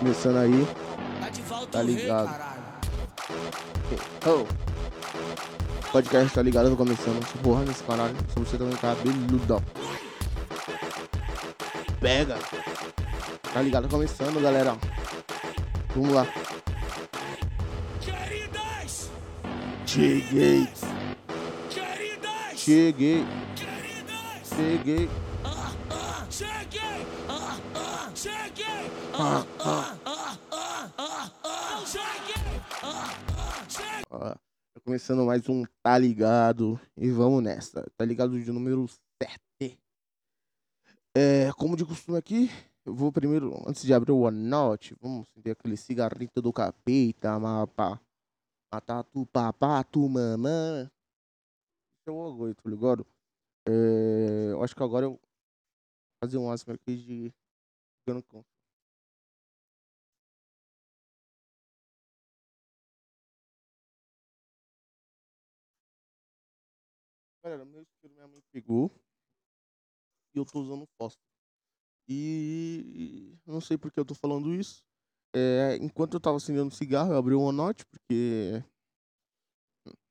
[0.00, 0.66] Começando aí,
[1.70, 2.30] tá ligado?
[4.26, 4.46] Oh.
[5.92, 6.70] Podcast tá ligado?
[6.70, 8.16] Tô começando porra nesse caralho.
[8.32, 9.62] Se você também cabeludão.
[12.00, 12.38] Pega.
[13.52, 13.82] Tá ligado?
[13.82, 14.74] Tá começando, galera.
[15.94, 16.26] Vamos lá.
[19.84, 20.66] Cheguei.
[22.56, 23.26] Cheguei.
[24.56, 25.10] Cheguei.
[25.44, 26.10] Ah, ah.
[29.12, 29.89] Ó, tá
[34.80, 37.86] começando mais um Tá Ligado e vamos nessa.
[37.96, 38.86] Tá ligado de número
[39.22, 39.78] 7.
[41.14, 42.48] É, como de costume aqui,
[42.84, 48.00] eu vou primeiro, antes de abrir o OneNote, vamos acender aquele cigarrito do capeta, mapa.
[48.72, 50.84] Matar tu papá, tu mamã.
[50.84, 53.06] Isso é orgulho, tá ligado?
[53.68, 55.20] É, eu acho que agora eu vou
[56.24, 57.34] fazer um máximo aqui de.
[67.42, 68.90] Galera, meu isqueiro minha mãe pegou
[70.34, 71.24] e eu tô usando fósforo.
[72.06, 74.84] E não sei por que eu tô falando isso.
[75.34, 78.62] É, enquanto eu tava acendendo cigarro, eu abri o OneNote, porque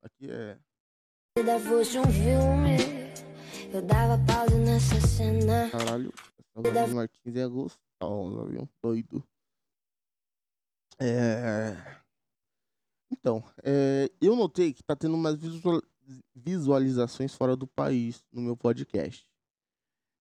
[0.01, 0.57] aqui é
[1.37, 2.77] vida fosse um filme,
[3.73, 5.69] eu dava pausa nessa cena.
[5.69, 8.67] Caralho, essa Laís Martins é gostosa, viu?
[8.81, 9.23] Doido.
[10.99, 11.99] É...
[13.11, 15.81] Então, é, eu notei que tá tendo mais visual-
[16.35, 19.27] visualizações fora do país no meu podcast.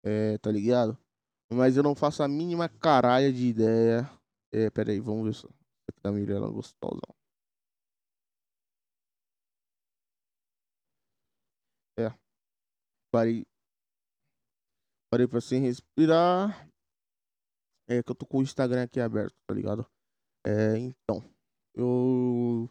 [0.04, 0.98] É, tá ligado?
[1.52, 4.10] Mas eu não faço a mínima caralha de ideia.
[4.52, 5.48] É, peraí, vamos ver só.
[5.48, 7.00] Essa aqui da Mirella gostosa.
[11.98, 12.08] É.
[13.12, 13.44] Parei.
[15.10, 16.68] Parei pra sem respirar.
[17.88, 19.86] É que eu tô com o Instagram aqui aberto, tá ligado?
[20.46, 21.22] É, então.
[21.74, 22.68] Eu.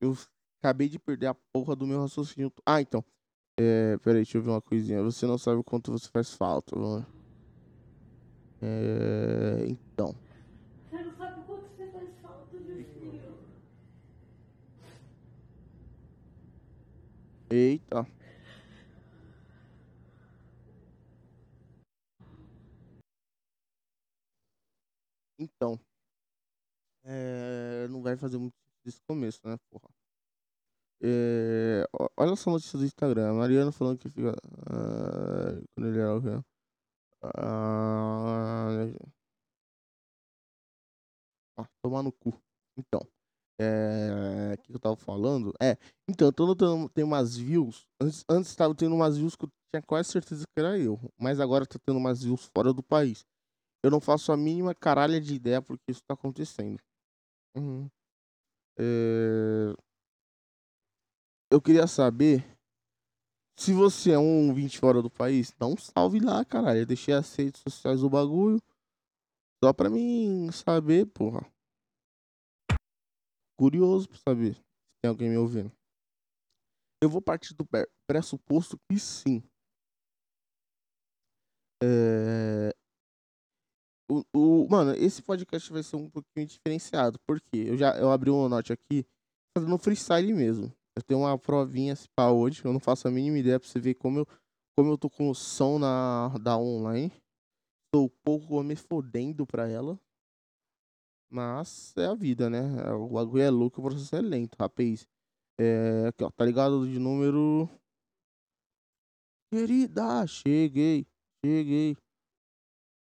[0.00, 0.14] Eu
[0.60, 2.52] acabei de perder a porra do meu raciocínio.
[2.66, 3.02] Ah, então.
[3.58, 5.02] É, peraí, deixa eu ver uma coisinha.
[5.02, 6.78] Você não sabe o quanto você faz falta.
[6.78, 7.04] vamos.
[8.62, 10.14] É, então.
[10.90, 13.20] Você não sabe o quanto você faz falta, meu filho.
[17.50, 18.06] Eita.
[25.38, 25.80] Então.
[27.02, 29.99] É, não vai fazer muito desse começo, né, porra?
[31.02, 31.84] É,
[32.16, 33.30] olha essa notícia do Instagram.
[33.30, 34.34] A Mariana falando que fica.
[34.70, 36.44] ah, quando ele era o quê?
[37.22, 38.68] Ah,
[41.58, 42.32] ah, tomar no cu.
[42.76, 43.00] Então.
[43.60, 45.52] É, o que eu tava falando?
[45.60, 45.76] É,
[46.08, 47.86] então, eu tô notando, tem umas views.
[48.00, 50.98] Antes, antes tava tendo umas views que eu tinha quase certeza que era eu.
[51.18, 53.22] Mas agora tá tendo umas views fora do país.
[53.84, 56.78] Eu não faço a mínima caralha de ideia porque isso tá acontecendo.
[57.56, 57.88] Uhum.
[58.78, 59.74] É,
[61.50, 62.44] Eu queria saber
[63.58, 66.80] se você é um ouvinte fora do país, dá um salve lá, caralho.
[66.80, 68.58] Eu deixei as redes sociais do bagulho.
[69.62, 71.40] Só pra mim saber, porra.
[73.58, 74.62] Curioso pra saber se
[75.02, 75.70] tem alguém me ouvindo.
[77.02, 79.42] Eu vou partir do pre- pressuposto que sim.
[81.82, 82.70] É...
[84.10, 87.18] O, o- mano, esse podcast vai ser um pouquinho diferenciado.
[87.26, 89.04] Porque eu já eu abri uma note aqui
[89.56, 90.72] fazendo freestyle mesmo.
[90.96, 92.64] Eu tenho uma provinha pá hoje.
[92.64, 94.26] Eu não faço a mínima ideia pra você ver como eu,
[94.76, 97.12] como eu tô com o som na, da online.
[97.92, 99.98] Tô um pouco me fodendo pra ela.
[101.32, 102.58] Mas é a vida, né?
[102.86, 105.06] É, O bagulho é louco, o processo é lento, rapaz.
[105.60, 107.68] É, aqui, ó, tá ligado de número.
[109.52, 111.06] Querida, cheguei,
[111.44, 111.96] cheguei.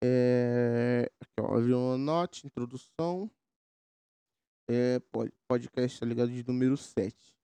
[0.02, 3.30] É, aqui, ó, uma note, introdução.
[4.68, 7.35] É, pod- podcast, tá ligado de número 7.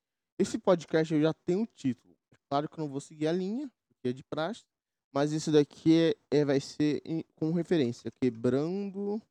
[0.43, 2.17] Esse podcast eu já tenho um título.
[2.33, 4.65] É claro que eu não vou seguir a linha, porque é de praxe.
[5.15, 8.11] Mas esse daqui é, é- vai ser em- com referência.
[8.21, 9.23] Quebrando.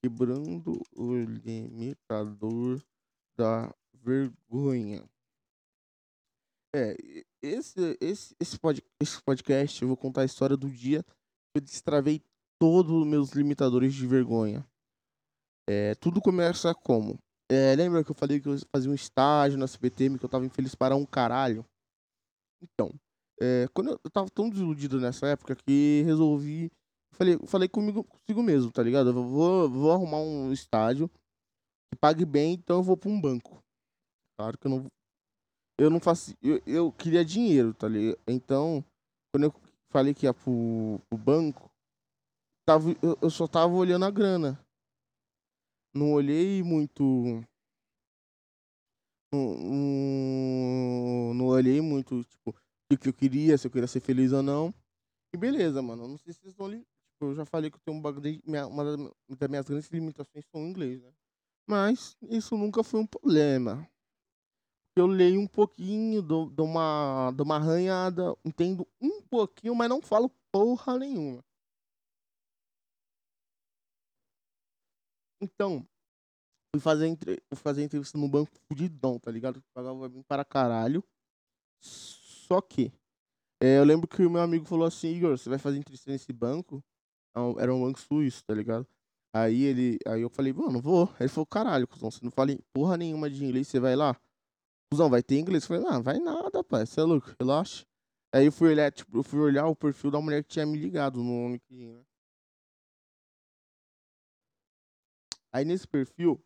[0.00, 2.80] Quebrando o limitador
[3.36, 5.04] da vergonha.
[6.72, 6.94] É,
[7.42, 11.60] esse, esse, esse, pod, esse podcast eu vou contar a história do dia que eu
[11.60, 12.22] destravei
[12.60, 14.64] todos os meus limitadores de vergonha.
[15.68, 17.18] É, tudo começa como?
[17.52, 20.46] É, lembra que eu falei que eu fazia um estágio na CPTM que eu tava
[20.46, 21.62] infeliz para um caralho?
[22.62, 22.90] Então,
[23.38, 26.72] é, quando eu, eu tava tão desiludido nessa época que resolvi.
[27.14, 29.10] Falei, falei comigo, consigo mesmo, tá ligado?
[29.10, 31.10] Eu vou, vou arrumar um estágio
[31.90, 33.62] que pague bem, então eu vou pra um banco.
[34.38, 34.86] Claro que eu não.
[35.78, 36.34] Eu não faço.
[36.40, 38.18] Eu, eu queria dinheiro, tá ligado?
[38.26, 38.82] Então,
[39.30, 39.54] quando eu
[39.90, 41.70] falei que ia pro, pro banco,
[42.66, 44.58] tava, eu, eu só tava olhando a grana.
[45.94, 47.44] Não olhei muito.
[49.32, 52.54] Não, não, não olhei muito, tipo,
[52.92, 54.74] o que eu queria, se eu queria ser feliz ou não.
[55.32, 56.06] E beleza, mano.
[56.06, 56.80] Não sei se vocês estão ali.
[56.80, 58.40] Tipo, eu já falei que eu tenho um bagulho.
[58.68, 58.84] Uma
[59.38, 61.10] das minhas grandes limitações são o inglês, né?
[61.66, 63.88] Mas isso nunca foi um problema.
[64.94, 70.02] Eu leio um pouquinho, dou, dou uma, dou uma arranhada, entendo um pouquinho, mas não
[70.02, 71.42] falo porra nenhuma.
[75.42, 75.84] Então,
[76.74, 79.62] fui fazer, entre, fui fazer entrevista no banco fudidão, tá ligado?
[79.74, 81.02] Pagava bem para caralho.
[81.80, 82.92] Só que,
[83.62, 86.32] é, eu lembro que o meu amigo falou assim, Igor, você vai fazer entrevista nesse
[86.32, 86.82] banco?
[87.34, 88.86] Ah, Era um banco suíço, tá ligado?
[89.34, 91.08] Aí ele, aí eu falei, mano, vou.
[91.18, 94.16] Ele falou, caralho, cuzão, você não fala porra nenhuma de inglês, você vai lá?
[94.92, 95.64] Cuzão, vai ter inglês?
[95.64, 97.84] Eu falei, não, vai nada, pai, você é louco, relaxa.
[98.34, 100.78] Aí eu fui olhar, tipo, eu fui olhar o perfil da mulher que tinha me
[100.78, 102.04] ligado no LinkedIn, né?
[105.52, 106.42] Aí nesse perfil,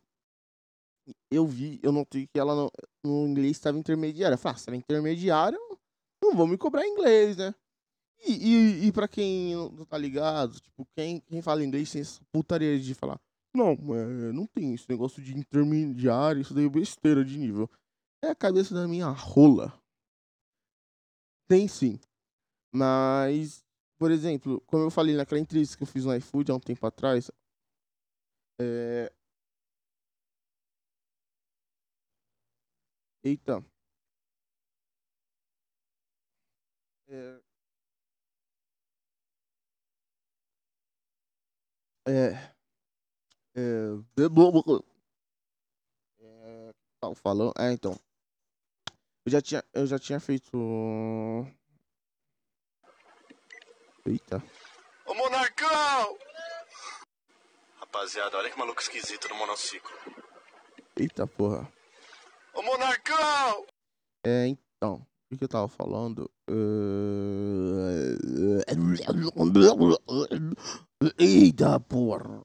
[1.31, 2.69] eu vi, eu notei que ela
[3.03, 4.35] no, inglês estava intermediária.
[4.35, 5.59] Eu falei, ah, se ela é intermediária,
[6.21, 7.53] não vão me cobrar inglês, né?
[8.25, 12.19] E, e, e pra quem não tá ligado, tipo, quem, quem fala inglês tem essa
[12.31, 13.19] putaria de falar,
[13.53, 17.69] não, é, não tem esse negócio de intermediário, isso daí é besteira de nível.
[18.23, 19.71] É a cabeça da minha rola.
[21.47, 21.99] Tem sim.
[22.73, 23.63] Mas,
[23.97, 26.85] por exemplo, como eu falei naquela entrevista que eu fiz no iFood há um tempo
[26.85, 27.31] atrás,
[28.59, 29.11] é...
[33.23, 33.63] Eita.
[37.09, 37.39] É...
[42.07, 42.53] É...
[43.55, 43.89] É...
[46.99, 47.53] Tava falando...
[47.59, 47.95] É, então.
[49.25, 50.57] Eu já tinha, eu já tinha feito...
[54.05, 54.41] Eita.
[55.05, 56.17] Ô Monarcão!
[57.91, 59.89] Rapaziada, olha que maluco esquisito no monociclo.
[60.97, 61.71] Eita porra.
[62.53, 63.65] Ô Monarcão!
[64.25, 66.29] É, então, o que eu tava falando?
[66.49, 68.17] Eh,
[71.17, 72.41] Eita porra.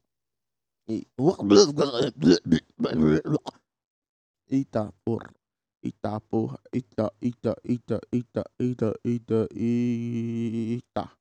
[4.49, 5.35] Eita porra.
[5.83, 6.61] Eita porra.
[6.73, 11.13] Eita, eita, eita, eita, eita, eita, eita.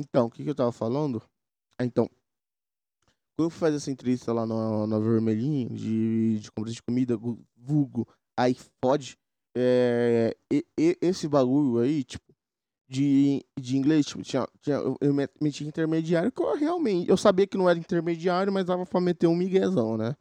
[0.00, 1.22] Então, o que que eu tava falando?
[1.78, 2.10] Ah, então,
[3.36, 7.18] quando eu fui fazer essa entrevista lá na, na Vermelhinho, de, de compra de comida,
[7.56, 8.06] vulgo,
[8.38, 9.16] iPod,
[9.56, 12.24] é, e- e- esse bagulho aí, tipo,
[12.88, 17.16] de, de inglês, tipo, tinha, tinha, eu, eu met- meti intermediário, que eu realmente, eu
[17.16, 20.16] sabia que não era intermediário, mas dava pra meter um miguezão, né?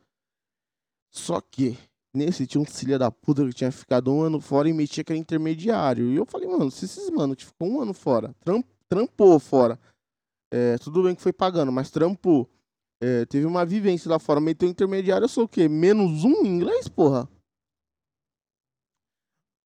[1.12, 1.78] Só que,
[2.14, 5.12] nesse tinha um filho da puta que tinha ficado um ano fora e metia que
[5.12, 6.10] era intermediário.
[6.12, 9.80] E eu falei, mano, se esses mano que ficou um ano fora, tram, trampou fora,
[10.52, 12.48] é, tudo bem que foi pagando, mas trampou,
[13.02, 15.70] é, teve uma vivência lá fora, meteu intermediário, eu sou o quê?
[15.70, 17.30] Menos um em inglês, porra?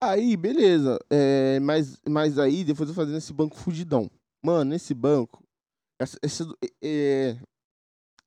[0.02, 1.00] Aí, beleza.
[1.10, 4.12] É, mas, mas aí, depois eu fazendo esse banco fudidão.
[4.44, 5.42] Mano, nesse banco.
[6.00, 6.46] Essa, essa
[6.84, 7.38] é,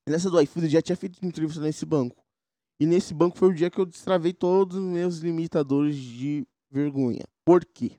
[0.09, 2.25] nessa do iFood eu já tinha feito entrevista nesse banco.
[2.81, 7.25] E nesse banco foi o dia que eu destravei todos os meus limitadores de vergonha.
[7.45, 7.99] Por quê?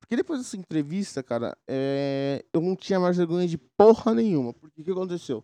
[0.00, 4.52] Porque depois dessa entrevista, cara, é, eu não tinha mais vergonha de porra nenhuma.
[4.52, 5.42] Porque o que aconteceu?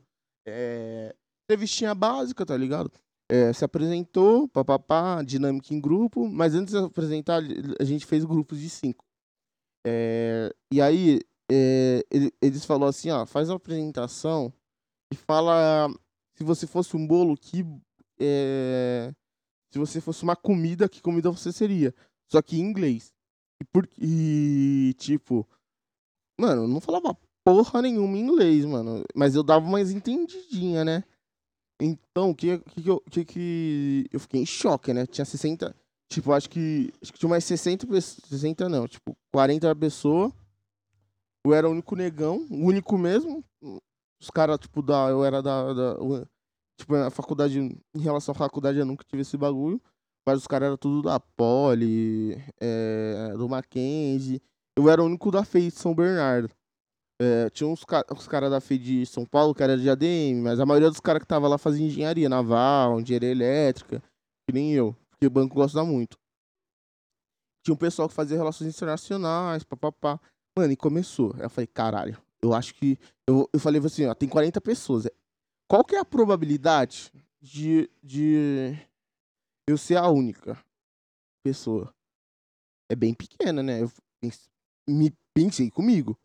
[0.49, 1.15] É,
[1.45, 2.91] entrevistinha básica, tá ligado?
[3.31, 7.43] É, se apresentou, papapá, dinâmica em grupo, mas antes de apresentar,
[7.79, 9.05] a gente fez grupos de cinco.
[9.87, 14.53] É, e aí, é, ele- eles falaram assim, ó, faz a apresentação
[15.13, 15.89] e fala
[16.37, 17.65] se você fosse um bolo, que
[18.21, 19.13] é,
[19.73, 21.95] se você fosse uma comida, que comida você seria.
[22.31, 23.13] Só que em inglês.
[23.61, 25.47] E, por, e tipo,
[26.41, 27.17] mano, não falava
[27.49, 29.03] porra nenhuma em inglês, mano.
[29.15, 31.03] Mas eu dava umas entendidinha, né?
[31.81, 35.07] Então, o que, que, que, eu, que que eu fiquei em choque, né?
[35.07, 35.75] Tinha 60.
[36.11, 36.93] Tipo, acho que.
[37.01, 38.29] Acho que tinha mais 60 pessoas.
[38.29, 40.31] 60 não, tipo, 40 pessoas.
[41.47, 43.43] Eu era o único negão, o único mesmo.
[44.21, 45.09] Os caras, tipo, da.
[45.09, 45.73] Eu era da.
[45.73, 45.95] da
[46.77, 47.59] tipo, a faculdade.
[47.61, 49.81] Em relação à faculdade, eu nunca tive esse bagulho.
[50.27, 54.43] Mas os caras eram tudo da Poli, é, do Mackenzie.
[54.77, 56.51] Eu era o único da FEI de São Bernardo.
[57.21, 60.41] É, tinha uns, ca os caras da FEI de São Paulo que era de ADM,
[60.43, 64.01] mas a maioria dos caras que tava lá fazia engenharia naval, engenharia elétrica,
[64.47, 66.17] que nem eu, porque o banco gosta muito.
[67.65, 70.21] Tinha um pessoal que fazia relações internacionais, papapá.
[70.57, 71.35] Mano, e começou.
[71.39, 72.99] Eu falei, caralho, eu acho que.
[73.27, 75.07] Eu, eu falei assim, ó, tem 40 pessoas.
[75.69, 78.79] Qual que é a probabilidade de, de
[79.69, 80.57] eu ser a única
[81.45, 81.93] pessoa?
[82.91, 83.83] É bem pequena, né?
[83.83, 83.91] Eu
[84.89, 86.19] me pensei comigo.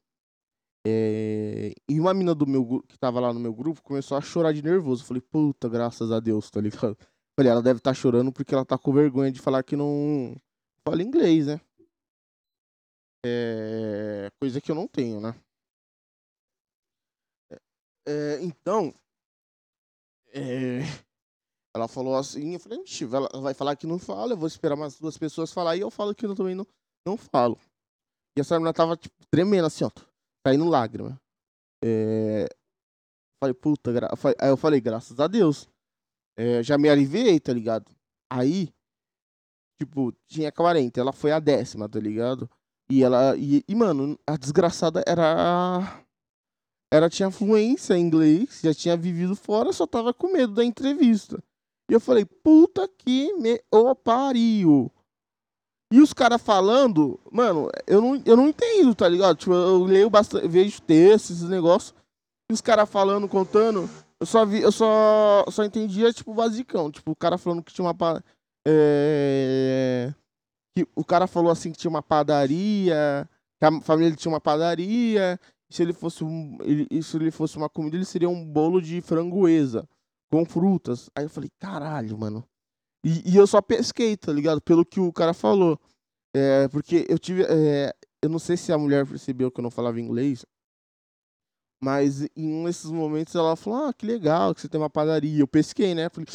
[0.85, 4.51] É, e uma mina do meu que tava lá no meu grupo começou a chorar
[4.53, 5.03] de nervoso.
[5.03, 6.97] Eu Falei, puta, graças a Deus, tá ligado?
[7.37, 10.35] Falei, ela deve estar chorando porque ela tá com vergonha de falar que não
[10.87, 11.59] fala inglês, né?
[13.25, 15.33] É, coisa que eu não tenho, né?
[18.05, 18.93] É, então,
[21.73, 24.75] ela falou assim, eu falei, "Ixi, ela vai falar que não fala, eu vou esperar
[24.75, 26.67] umas duas pessoas falar e eu falo que eu também não,
[27.07, 27.57] não falo.
[28.37, 29.91] E essa menina tava, tipo, tremendo assim, ó,
[30.43, 31.19] caindo lágrima.
[31.83, 32.47] É,
[33.41, 34.09] falei, puta, gra...
[34.39, 35.69] aí eu falei, graças a Deus.
[36.37, 37.91] É, já me aliviei, tá ligado?
[38.31, 38.73] Aí,
[39.79, 42.49] tipo, tinha 40, ela foi a décima, tá ligado?
[42.89, 46.03] E ela, e, e, mano, a desgraçada era
[46.93, 51.43] ela tinha fluência em inglês, já tinha vivido fora, só tava com medo da entrevista.
[51.89, 54.91] E eu falei, puta que me o pariu.
[55.93, 59.37] E os caras falando, mano, eu não, eu não entendo, tá ligado?
[59.37, 61.93] Tipo, eu leio bastante, vejo textos, esses negócios.
[62.49, 63.87] E os caras falando, contando,
[64.19, 66.89] eu só vi, eu só, só entendia, tipo, basicão.
[66.89, 68.23] Tipo, o cara falando que tinha uma.
[68.67, 70.11] É,
[70.75, 75.39] que o cara falou assim que tinha uma padaria, que a família tinha uma padaria,
[75.69, 78.99] se ele fosse um, ele, se ele fosse uma comida, ele seria um bolo de
[78.99, 79.87] frangoesa
[80.31, 81.11] com frutas.
[81.15, 82.43] Aí eu falei, caralho, mano.
[83.03, 84.61] E, e eu só pesquei, tá ligado?
[84.61, 85.79] Pelo que o cara falou.
[86.35, 87.43] É, porque eu tive.
[87.43, 90.45] é, eu não sei se a mulher percebeu que eu não falava inglês.
[91.81, 95.39] Mas em um desses momentos ela falou: Ah, que legal que você tem uma padaria.
[95.41, 96.09] Eu pesquei, né?
[96.09, 96.27] Falei,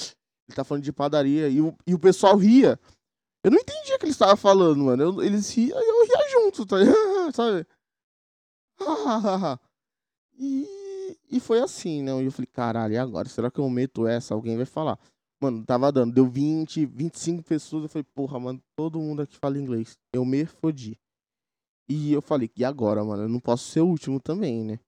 [0.46, 1.48] ele tá falando de padaria.
[1.48, 2.78] E o, e o pessoal ria.
[3.42, 5.02] Eu não entendia o que eles estavam falando, mano.
[5.02, 6.96] Eu- eles riam e eu ria junto, tá ligado?
[7.34, 7.66] Sabe?
[10.38, 12.12] e, e foi assim, né?
[12.22, 13.28] E eu falei, caralho, e agora?
[13.28, 14.34] Será que eu meto essa?
[14.34, 14.98] Alguém vai falar.
[15.40, 16.12] Mano, tava dando.
[16.14, 17.84] Deu 20, 25 pessoas.
[17.84, 19.96] Eu falei, porra, mano, todo mundo aqui fala inglês.
[20.12, 20.98] Eu me fodi.
[21.88, 23.22] E eu falei, e agora, mano?
[23.22, 24.78] Eu não posso ser o último também, né?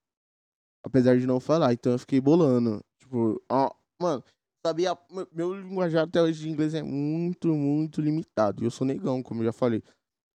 [0.84, 1.72] Apesar de não falar.
[1.72, 2.80] Então eu fiquei bolando.
[3.00, 4.22] Tipo, ó, mano,
[4.66, 4.96] sabia?
[5.32, 8.62] meu- linguajar até hoje de inglês é muito, muito limitado.
[8.62, 9.82] E eu sou negão, como eu já falei.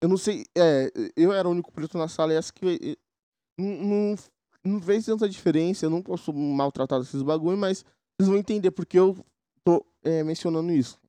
[0.01, 2.97] Eu não sei, é, eu era o único preto na sala e essa que eh,
[3.57, 4.15] não, não,
[4.63, 5.85] não fez tanta diferença.
[5.85, 7.83] Eu não posso maltratar esses bagulho, mas
[8.19, 9.15] vocês vão entender porque eu
[9.65, 10.99] tô é, mencionando isso.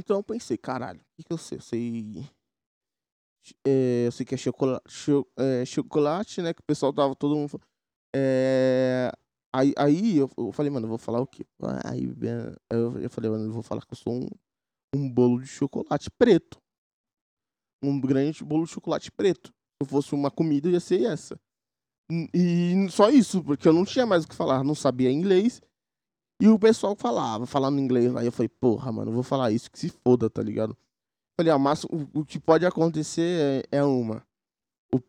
[0.00, 1.58] Então eu pensei, caralho, o que, que eu sei?
[1.58, 2.30] Eu sei.
[3.66, 4.84] é, eu sei que é chocolate,
[5.38, 6.52] é, chocolate, né?
[6.52, 7.60] Que o pessoal tava todo mundo.
[8.14, 9.12] É,
[9.54, 11.46] aí, aí eu, eu falei, mano, eu vou falar o quê?
[11.84, 12.04] Aí
[12.70, 14.26] eu, eu falei, mano, eu vou falar que eu sou um,
[14.94, 16.58] um bolo de chocolate preto.
[17.82, 19.52] Um grande bolo de chocolate preto.
[19.82, 21.40] Se fosse uma comida, ia ser essa.
[22.34, 25.62] E só isso, porque eu não tinha mais o que falar, não sabia inglês.
[26.40, 28.22] E o pessoal falava, falando inglês lá.
[28.22, 30.76] E eu falei, porra, mano, vou falar isso, que se foda, tá ligado?
[31.38, 34.26] Falei, ah, mas o, o que pode acontecer é, é uma.
[34.94, 35.00] O-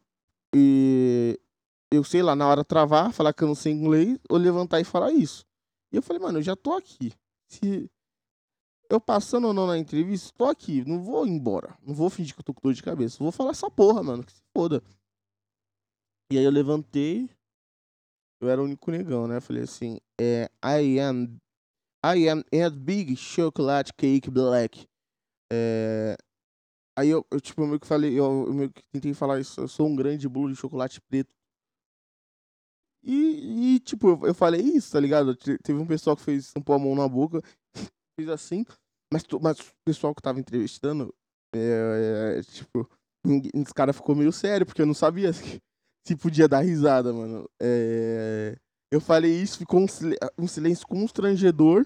[0.55, 1.39] e
[1.91, 4.83] eu sei lá, na hora travar, falar que eu não sei inglês, ou levantar e
[4.83, 5.45] falar isso.
[5.91, 7.13] E eu falei, mano, eu já tô aqui.
[7.47, 7.89] Se
[8.89, 11.77] eu passando ou não na entrevista, tô aqui, não vou embora.
[11.81, 13.17] Não vou fingir que eu tô com dor de cabeça.
[13.23, 14.83] Vou falar essa porra, mano, que se foda.
[16.31, 17.29] E aí eu levantei.
[18.41, 19.39] Eu era o único negão, né?
[19.39, 21.39] Falei assim, é, I am
[22.05, 24.87] I am a big chocolate cake black.
[25.53, 26.17] É,
[26.97, 29.61] aí eu, eu, tipo, eu meio que falei, eu, eu meio que tentei falar isso,
[29.61, 31.33] eu sou um grande bolo de chocolate preto.
[33.03, 35.35] E, e, tipo, eu, eu falei isso, tá ligado?
[35.35, 37.41] Te- Teve um pessoal que fez, tampou a mão na boca,
[38.19, 38.63] fez assim,
[39.11, 41.13] mas, mas o pessoal que tava entrevistando,
[41.55, 42.89] é, é, tipo,
[43.25, 45.41] ninguém- os caras ficou meio sério, porque eu não sabia se,
[46.07, 47.49] se podia dar risada, mano.
[47.61, 48.57] É,
[48.91, 51.85] eu falei isso, ficou um, sil- um silêncio constrangedor,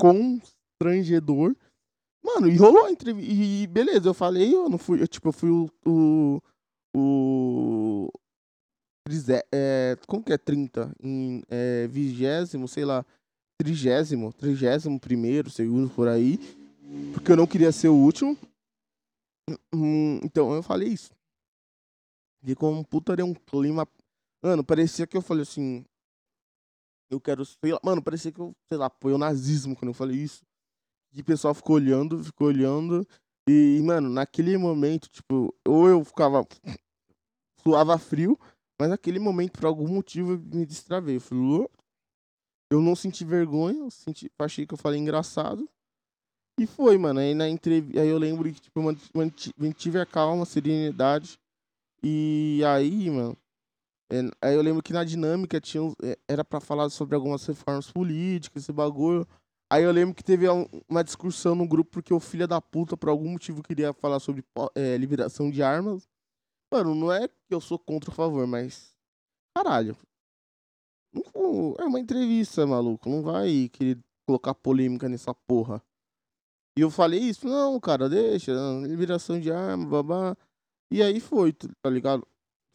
[0.00, 1.54] constrangedor.
[2.24, 5.32] Mano, e rolou a entrevista, e beleza, eu falei, eu não fui, eu, tipo, eu
[5.32, 6.40] fui o, o,
[6.96, 8.10] o
[9.52, 10.92] é, como que é 30?
[11.02, 13.04] Em é, vigésimo, sei lá,
[13.58, 16.38] trigésimo, trigésimo primeiro, segundo, por aí,
[17.14, 18.36] porque eu não queria ser o último.
[19.74, 21.10] Hum, Então, eu falei isso.
[22.44, 23.86] Ficou um putaria, um clima.
[24.42, 25.84] Mano, parecia que eu falei assim.
[27.10, 27.44] Eu quero.
[27.44, 30.42] Sei lá, mano, parecia que eu, sei lá, foi o nazismo quando eu falei isso.
[31.12, 33.06] E o pessoal ficou olhando, ficou olhando.
[33.48, 36.46] E, mano, naquele momento, tipo, ou eu ficava.
[37.62, 38.38] suava frio,
[38.80, 41.16] mas naquele momento, por algum motivo, eu me destravei.
[41.16, 41.68] Eu falei,
[42.70, 45.68] eu não senti vergonha, eu senti, achei que eu falei engraçado.
[46.58, 47.20] E foi, mano.
[47.20, 48.00] Aí na entrevista.
[48.02, 51.38] Aí eu lembro que, tipo, eu manti- manti- mantive a calma, a serenidade.
[52.02, 53.36] E aí, mano.
[54.10, 57.90] É, aí eu lembro que na dinâmica tinha, é, era pra falar sobre algumas reformas
[57.90, 59.26] políticas, esse bagulho.
[59.70, 62.96] Aí eu lembro que teve um- uma discussão no grupo porque o filho da puta,
[62.96, 64.42] por algum motivo, queria falar sobre
[64.74, 66.08] é, liberação de armas.
[66.72, 68.94] Mano, não é que eu sou contra a favor, mas
[69.56, 69.96] caralho.
[71.78, 73.08] É uma entrevista, maluco.
[73.08, 75.82] Não vai querer colocar polêmica nessa porra.
[76.78, 78.52] E eu falei isso, não, cara, deixa,
[78.86, 80.36] liberação de arma, babá.
[80.92, 82.26] E aí foi, tá ligado?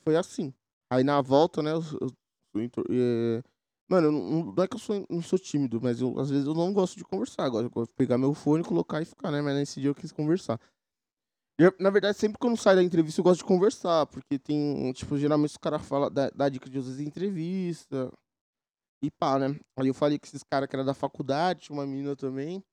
[0.03, 0.53] Foi assim.
[0.93, 2.07] Aí na volta, né, eu, eu,
[2.55, 3.41] eu intro- é,
[3.89, 6.45] Mano, eu não, não é que eu sou, não sou tímido, mas eu, às vezes
[6.47, 7.43] eu não gosto de conversar.
[7.45, 9.41] Agora eu gosto de pegar meu fone, colocar e ficar, né?
[9.41, 10.59] Mas nesse dia eu quis conversar.
[11.59, 14.39] Eu- na verdade, sempre que eu não saio da entrevista, eu gosto de conversar, porque
[14.39, 18.11] tem, tipo, geralmente os caras falam, dá, dica de vezes entrevista.
[19.03, 19.59] E pá, né?
[19.77, 22.63] Aí eu falei com esses caras que era da faculdade, tinha uma menina também.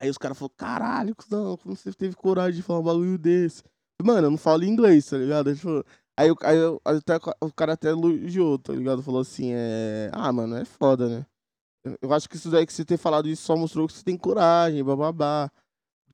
[0.00, 3.62] Aí os caras falaram, caralho, cuzão, como você teve coragem de falar um bagulho desse?
[4.02, 5.54] Mano, eu não falo inglês, tá ligado?
[5.54, 5.84] Tipo,
[6.16, 9.02] aí, eu- aí, eu- até, o cara até elogiou, tá ligado?
[9.02, 10.10] Falou assim, é...
[10.12, 11.26] Ah, mano, é foda, né?
[12.02, 14.16] Eu- acho que isso daí que você ter falado isso só mostrou que você tem
[14.16, 15.50] coragem, bababá.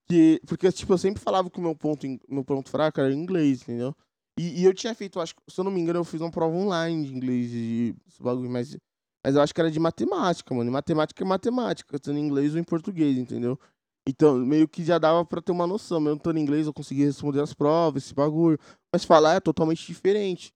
[0.06, 3.62] Porque, porque tipo, eu sempre falava que o meu ponto, meu ponto fraco era inglês,
[3.62, 3.94] entendeu?
[4.38, 6.56] E, e eu tinha feito, acho se eu não me engano, eu fiz uma prova
[6.56, 8.76] online de inglês, esse bagulho, mas,
[9.24, 10.70] mas eu acho que era de matemática, mano.
[10.70, 13.58] E matemática é matemática, tanto em inglês ou em português, entendeu?
[14.10, 16.00] Então, meio que já dava pra ter uma noção.
[16.00, 18.58] Mesmo estando em inglês, eu conseguia responder as provas, esse bagulho.
[18.90, 20.50] Mas falar é totalmente diferente.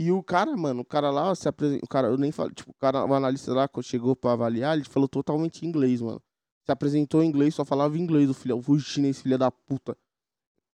[0.00, 2.70] E o cara, mano, o cara lá, se apresenta, o cara, eu nem falo, tipo,
[2.70, 6.22] o cara, o analista lá, quando chegou pra avaliar, ele falou totalmente inglês, mano.
[6.64, 9.96] Se apresentou em inglês, só falava inglês, o filho, o chinês, filha da puta.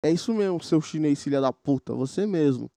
[0.02, 2.70] É isso mesmo, seu chinês, filha da puta, você mesmo.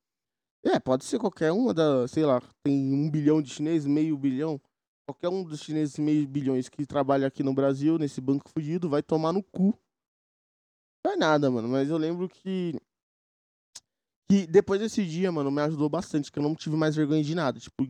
[0.64, 4.62] É, pode ser qualquer uma da, sei lá, tem um bilhão de chineses, meio bilhão.
[5.08, 9.04] Qualquer um dos chineses meio bilhões que trabalha aqui no Brasil, nesse banco fudido, vai
[9.04, 9.78] tomar no cu.
[11.06, 12.74] Não é nada, mano, mas eu lembro que.
[14.28, 17.36] Que depois desse dia, mano, me ajudou bastante, que eu não tive mais vergonha de
[17.36, 17.60] nada.
[17.60, 17.86] Tipo,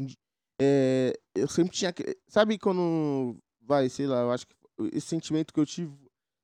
[0.61, 1.93] é, eu sempre tinha.
[2.27, 3.37] Sabe quando.
[3.61, 4.55] Vai, sei lá, eu acho que
[4.91, 5.95] esse sentimento que eu tive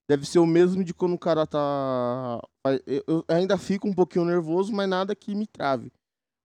[0.10, 2.42] deve ser o mesmo de quando o cara tá.
[2.88, 5.92] Eu ainda fico um pouquinho nervoso, mas nada que me trave.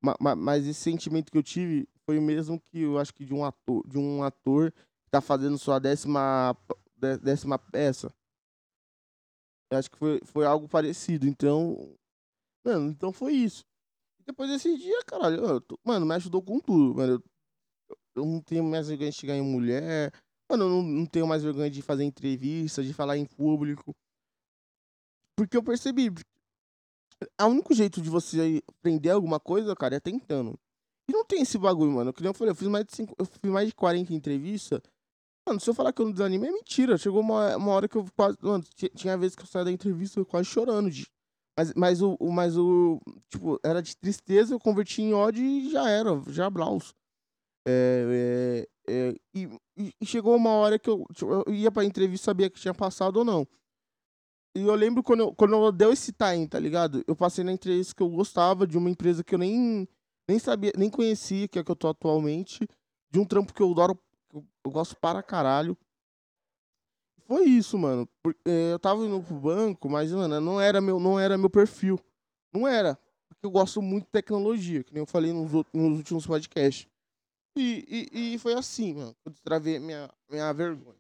[0.03, 3.35] Ma- ma- Mas esse sentimento que eu tive foi mesmo que eu acho que de
[3.35, 6.57] um ator, de um ator que tá fazendo sua décima,
[6.97, 8.15] dé- décima peça.
[9.71, 11.27] Eu acho que foi, foi algo parecido.
[11.27, 11.97] Então,
[12.65, 13.65] mano, então foi isso.
[14.25, 17.15] Depois desse dia, caralho, eu tô- mano, me ajudou com tudo, mano.
[17.15, 17.23] Eu,
[18.17, 20.13] eu não tenho mais vergonha de chegar em mulher.
[20.49, 23.93] Mano, eu não, não tenho mais vergonha de fazer entrevista, de falar em público.
[25.37, 26.09] Porque eu percebi.
[27.41, 30.59] O único jeito de você aprender alguma coisa, cara, é tentando.
[31.09, 32.13] E não tem esse bagulho, mano.
[32.13, 34.81] Que nem eu falei, eu fiz mais de, cinco, eu fiz mais de 40 entrevistas.
[35.49, 36.99] Mano, se eu falar que eu não desanimei, é mentira.
[36.99, 38.37] Chegou uma, uma hora que eu quase.
[38.43, 40.91] Mano, ti- tinha vezes que eu saía da entrevista eu quase chorando.
[40.91, 41.07] De,
[41.57, 43.01] mas, mas, o, o- mas o.
[43.31, 46.93] Tipo, era de tristeza, eu converti em ódio e já era, já blaus.
[47.69, 52.27] É, é, é, e- e chegou uma hora que eu, tipo, eu ia pra entrevista
[52.27, 53.47] sabia que tinha passado ou não.
[54.57, 57.05] E eu lembro quando eu, quando eu deu esse time, tá ligado?
[57.07, 59.87] Eu passei na entrevista que eu gostava, de uma empresa que eu nem,
[60.29, 62.67] nem sabia, nem conhecia, que é que eu tô atualmente,
[63.11, 63.95] de um trampo que eu adoro,
[64.31, 65.77] que eu, gosto para caralho.
[67.27, 68.09] Foi isso, mano.
[68.45, 71.99] Eh, eu tava indo pro banco, mas, mano, não era meu, não era meu perfil.
[72.53, 72.97] Não era.
[73.29, 76.87] Porque eu gosto muito de tecnologia, que nem eu falei nos, outros- nos últimos podcasts.
[77.57, 79.17] E, e, e foi assim, mano.
[79.25, 80.97] Eu destravei minha, minha vergonha.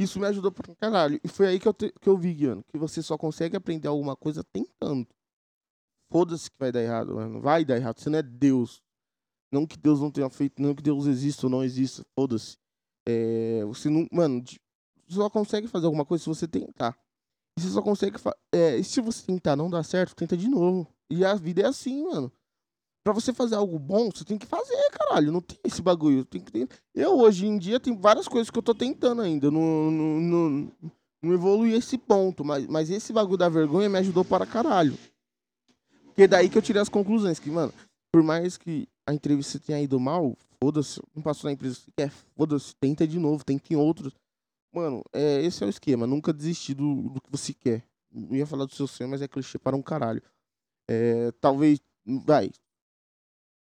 [0.00, 1.20] Isso me ajudou pra caralho.
[1.22, 3.88] E foi aí que eu, te- que eu vi, Guiano, que você só consegue aprender
[3.88, 5.06] alguma coisa tentando.
[6.10, 7.40] Foda-se que vai dar errado, mano.
[7.40, 8.00] Vai dar errado.
[8.00, 8.82] Você não é Deus.
[9.52, 12.04] Não que Deus não tenha feito, não que Deus exista ou não exista.
[12.14, 12.56] Foda-se.
[13.06, 14.06] É, você não.
[14.12, 14.44] Mano,
[15.08, 16.96] só consegue fazer alguma coisa se você tentar.
[17.58, 18.16] E você só consegue.
[18.52, 20.86] É, e se você tentar não dar certo, tenta de novo.
[21.10, 22.32] E a vida é assim, mano.
[23.02, 25.32] Pra você fazer algo bom, você tem que fazer, caralho.
[25.32, 26.24] Não tem esse bagulho.
[26.24, 26.68] Tem que.
[26.94, 29.50] Eu, hoje em dia, tem várias coisas que eu tô tentando ainda.
[29.50, 30.72] Não, não, não,
[31.22, 32.44] não evolui esse ponto.
[32.44, 34.96] Mas, mas esse bagulho da vergonha me ajudou para caralho.
[36.20, 37.38] Porque é daí que eu tirei as conclusões.
[37.38, 37.72] Que, mano,
[38.12, 41.00] por mais que a entrevista tenha ido mal, foda-se.
[41.14, 42.74] Não passou na empresa que quer, foda-se.
[42.76, 44.12] Tenta de novo, tenta em outros.
[44.70, 46.06] Mano, é, esse é o esquema.
[46.06, 47.82] Nunca desistir do, do que você quer.
[48.12, 50.22] Não ia falar do seu sonho, mas é clichê para um caralho.
[50.90, 51.80] É, talvez.
[52.04, 52.50] Vai.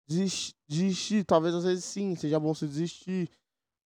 [0.08, 3.28] Desistir, desistir, talvez às vezes sim, seja bom você desistir.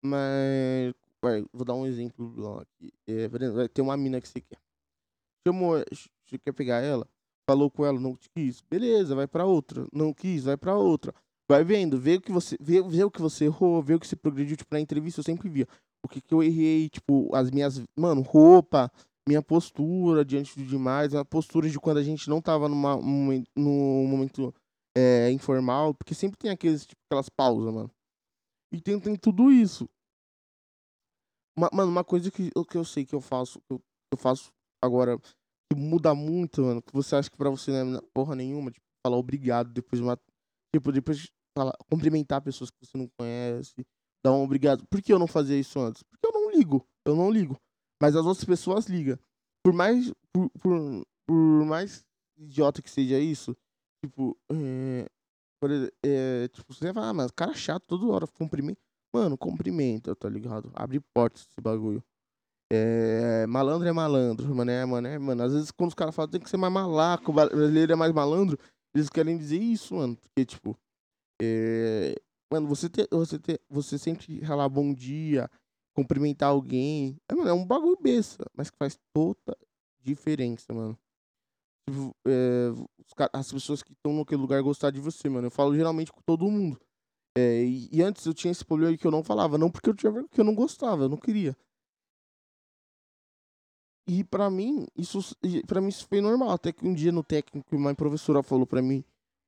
[0.05, 0.93] Mas.
[1.23, 2.93] Vai, vou dar um exemplo aqui.
[3.07, 4.59] É, ter uma mina que você quer.
[5.49, 5.83] Chamou,
[6.27, 7.09] você quer pegar ela,
[7.49, 9.87] falou com ela, não quis, beleza, vai pra outra.
[9.93, 11.15] Não quis, vai pra outra.
[11.51, 14.07] Vai vendo, vê o que você, vê, vê o que você errou, vê o que
[14.07, 15.69] você progrediu, tipo, na entrevista eu sempre via.
[16.05, 18.91] O que, que eu errei, tipo, as minhas, mano, roupa,
[19.29, 23.43] minha postura diante do demais, a postura de quando a gente não tava numa, num
[23.57, 24.55] num momento
[24.97, 27.91] é, informal, porque sempre tem aqueles, tipo, aquelas pausas, mano.
[28.73, 29.87] E tem, tem tudo isso.
[31.57, 33.85] Uma- mano, uma coisa que, eu- que eu sei que eu faço, que eu, que
[34.15, 34.51] eu faço
[34.83, 35.19] agora,
[35.75, 38.85] que muda muito, mano, que você acha que pra você não é porra nenhuma, tipo,
[39.05, 40.19] falar obrigado depois de uma.
[40.75, 43.87] Tipo, depois falar, cumprimentar pessoas que você não conhece,
[44.25, 44.87] dar um obrigado.
[44.87, 46.03] Por que eu não fazia isso antes?
[46.03, 47.57] Porque eu não ligo, eu não ligo.
[48.01, 49.19] Mas as outras pessoas ligam.
[49.63, 52.05] Por mais, por, por, por mais
[52.37, 53.57] idiota que seja isso,
[54.05, 55.09] tipo, é,
[55.61, 55.71] por
[56.05, 58.81] é, tipo, você vai falar, ah, mas cara chato toda hora, cumprimenta.
[59.15, 60.73] Mano, cumprimenta, tá ligado?
[60.75, 62.03] Abre portas esse bagulho.
[62.77, 65.43] É, malandro é malandro, mano, é, mano, é, mano.
[65.45, 68.13] Às vezes quando os caras falam tem que ser mais malaco, o brasileiro é mais
[68.13, 68.59] malandro,
[68.93, 70.17] eles querem dizer isso, mano.
[70.17, 70.77] Porque, tipo,
[71.41, 72.17] é,
[72.53, 75.49] mano, você, ter, você, ter, você sempre falar bom dia,
[75.95, 79.57] cumprimentar alguém, é, mano, é um bagulho besta, mas que faz toda
[80.03, 80.99] diferença, mano.
[81.89, 82.71] Tipo, é,
[83.33, 85.47] as pessoas que estão naquele lugar gostar de você, mano.
[85.47, 86.81] Eu falo geralmente com todo mundo.
[87.37, 89.95] É, e, e antes eu tinha esse problema que eu não falava, não porque eu
[89.95, 91.57] tinha ver- que eu não gostava, eu não queria.
[94.07, 95.35] E pra mim, isso
[95.67, 98.83] para mim isso foi normal, até que um dia no técnico uma professora falou pra
[98.83, 99.03] mim: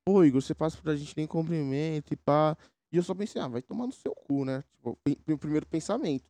[0.05, 2.57] "Pô, Igor, você passa pra gente nem cumprimento e pá".
[2.91, 6.27] E eu só pensei: "Ah, vai tomar no seu cu, né?" Tipo, meu primeiro pensamento.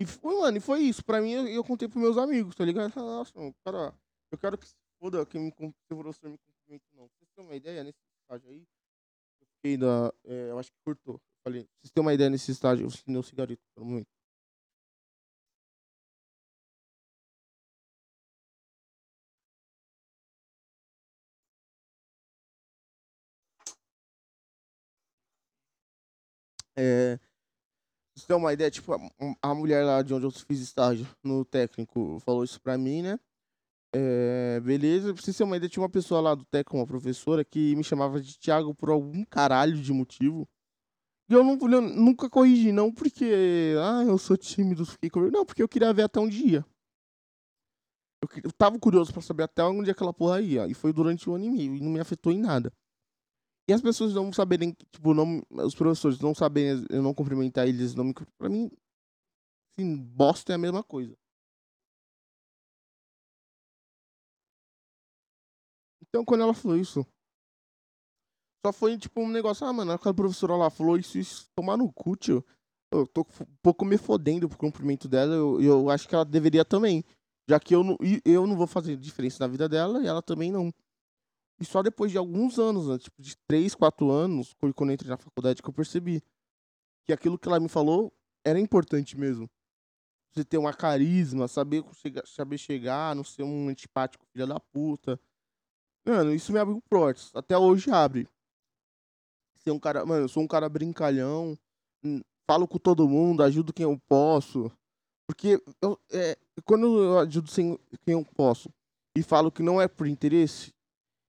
[0.00, 1.04] E foi, mano, e foi isso.
[1.04, 2.94] Pra mim, eu, eu contei pros meus amigos, tá ligado?
[2.94, 3.92] Nossa, mano, cara,
[4.30, 7.08] eu quero que se foda quem me o professor me cumprimente, não.
[7.08, 8.60] Pra vocês terem uma ideia, nesse estágio aí,
[9.40, 10.12] eu fiquei da.
[10.24, 11.20] é, eu acho que cortou.
[11.42, 14.17] Falei, vocês terem uma ideia nesse estágio, eu assinei o cigarito um momento.
[26.80, 27.26] É, pra
[28.14, 28.98] vocês terem uma ideia, tipo, a,
[29.42, 33.18] a mulher lá de onde eu fiz estágio, no técnico, falou isso pra mim, né?
[33.92, 37.44] É, beleza, pra vocês terem uma ideia, tinha uma pessoa lá do técnico, uma professora,
[37.44, 40.48] que me chamava de Thiago por algum caralho de motivo.
[41.28, 45.44] E eu, não, eu nunca corrigi, não porque, ah, eu sou tímido, fiquei com Não,
[45.44, 46.64] porque eu queria ver até um dia.
[48.22, 50.66] Eu, eu tava curioso pra saber até onde aquela porra ia.
[50.68, 52.72] E foi durante um ano e meio, e não me afetou em nada.
[53.68, 57.94] E as pessoas não saberem, tipo, não, os professores não saberem eu não cumprimentar eles,
[57.94, 58.14] não me.
[58.38, 58.70] Pra mim,
[59.72, 61.14] assim, bosta é a mesma coisa.
[66.08, 67.06] Então, quando ela falou isso,
[68.64, 71.92] só foi tipo um negócio, ah, mano, aquela professora lá falou isso, isso, tomar no
[71.92, 72.44] cu, tio.
[72.90, 76.64] Eu tô um pouco me fodendo pro cumprimento dela, eu, eu acho que ela deveria
[76.64, 77.04] também.
[77.48, 80.50] Já que eu não, eu não vou fazer diferença na vida dela e ela também
[80.50, 80.72] não.
[81.60, 85.10] E só depois de alguns anos, né, tipo de 3, 4 anos, quando eu entrei
[85.10, 86.22] na faculdade que eu percebi
[87.04, 88.12] que aquilo que ela me falou
[88.44, 89.50] era importante mesmo.
[90.32, 91.82] Você ter uma carisma, saber,
[92.26, 95.18] saber chegar, não ser um antipático filha da puta.
[96.06, 97.30] Mano, isso me abriu portas.
[97.34, 98.28] Até hoje abre.
[99.58, 100.04] Ser um cara.
[100.06, 101.58] Mano, eu sou um cara brincalhão.
[102.46, 104.70] Falo com todo mundo, ajudo quem eu posso.
[105.26, 108.70] Porque eu, é, quando eu ajudo quem eu posso
[109.16, 110.72] e falo que não é por interesse,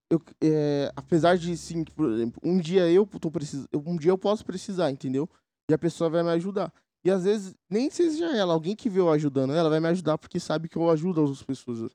[0.09, 4.17] eu, é, apesar de sim, por exemplo, um dia eu tô precis, um dia eu
[4.17, 5.29] posso precisar, entendeu?
[5.69, 6.73] E a pessoa vai me ajudar.
[7.03, 10.17] E às vezes, nem seja ela, alguém que vê eu ajudando, ela vai me ajudar
[10.17, 11.91] porque sabe que eu ajudo as pessoas.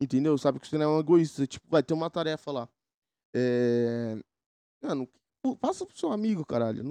[0.00, 0.38] Entendeu?
[0.38, 1.46] Sabe que você não é um egoísta.
[1.46, 2.68] Tipo, vai ter uma tarefa lá.
[3.34, 4.16] É...
[4.82, 5.08] Mano,
[5.60, 6.84] passa pro seu amigo, caralho.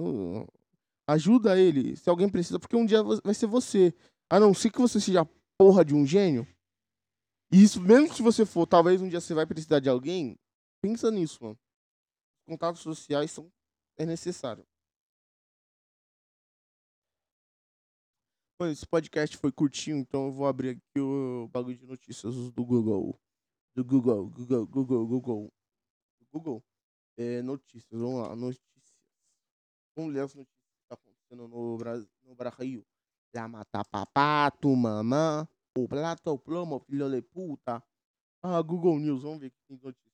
[1.06, 1.96] Ajuda ele.
[1.96, 3.94] Se alguém precisa, porque um dia vai ser você.
[4.30, 5.26] A não ser que você seja
[5.58, 6.46] porra de um gênio.
[7.50, 10.38] E isso, mesmo se você for, talvez um dia você vai precisar de alguém.
[10.80, 11.58] Pensa nisso, mano.
[12.46, 13.52] Contatos sociais são
[13.96, 14.64] é necessário.
[18.60, 22.64] Mano, esse podcast foi curtinho, então eu vou abrir aqui o bagulho de notícias do
[22.64, 23.20] Google.
[23.74, 25.52] Do Google, Google, Google, Google.
[26.32, 26.64] Google.
[27.16, 28.68] É, notícias, vamos lá, notícias.
[29.96, 32.86] Vamos ler as notícias que tá acontecendo no Brasil, no Brasil.
[33.34, 37.82] La mata papato, mamã, o plato, o plomo, filho de puta.
[38.42, 40.07] Ah, Google News, vamos ver o que tem de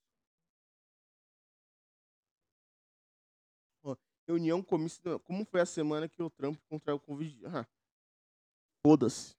[4.26, 5.18] reunião comissão.
[5.20, 7.46] Como foi a semana que o Trump contraiu o Covid?
[7.46, 7.66] Ah,
[8.87, 9.34] Foda-se.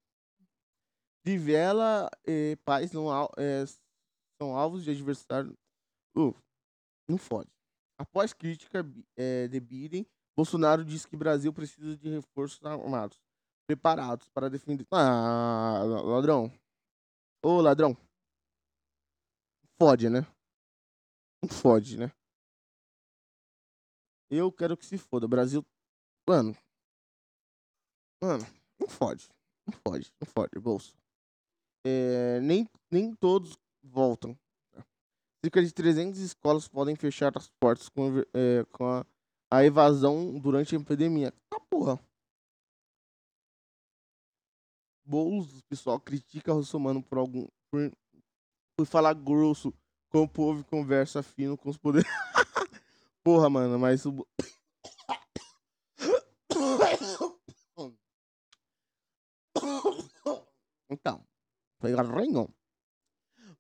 [1.24, 3.66] Vivela e pais não, é,
[4.42, 5.56] são alvos de adversário.
[6.16, 6.34] Uh,
[7.08, 7.50] não fode.
[7.98, 8.84] Após crítica
[9.16, 13.20] é, de Biden, Bolsonaro diz que Brasil precisa de reforços armados
[13.68, 14.86] preparados para defender.
[14.92, 16.52] Ah, ladrão.
[17.44, 17.98] Ô, ladrão.
[19.78, 20.22] Fode, né?
[21.42, 22.12] Não fode, né?
[24.30, 25.28] Eu quero que se foda.
[25.28, 25.66] Brasil.
[26.28, 26.56] Mano.
[28.22, 28.46] Mano,
[28.80, 29.30] não fode.
[29.68, 30.12] Não fode.
[30.20, 30.96] Não fode, bolso.
[31.86, 34.38] É, nem, nem todos voltam.
[35.44, 39.06] Cerca de 300 escolas podem fechar as portas com, é, com a,
[39.52, 41.32] a evasão durante a epidemia.
[41.54, 42.00] Ah, porra.
[45.06, 47.48] Boulos, o pessoal critica russomano por algum.
[47.70, 47.92] Por,
[48.76, 49.72] por falar grosso
[50.10, 52.10] com o povo e conversa fino com os poderes.
[53.26, 54.24] Porra, mano, mas o.
[60.88, 61.26] Então,
[61.82, 62.48] foi arranhão.